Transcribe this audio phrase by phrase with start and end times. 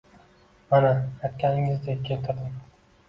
[0.71, 0.93] Mana,
[1.29, 2.57] aytganingizni keltirdim